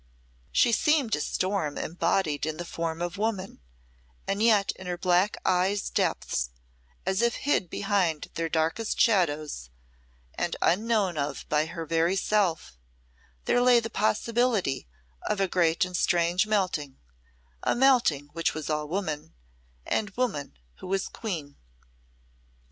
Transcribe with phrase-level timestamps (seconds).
[0.51, 3.59] She seemed a storm embodied in the form of woman,
[4.27, 6.49] and yet in her black eyes' depths
[7.05, 9.69] as if hid behind their darkest shadows
[10.33, 12.79] and unknown of by her very self
[13.45, 14.87] there lay the possibility
[15.27, 16.97] of a great and strange melting
[17.61, 19.35] a melting which was all woman
[19.85, 21.57] and woman who was queen.